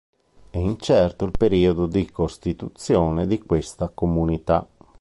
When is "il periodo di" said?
1.25-2.09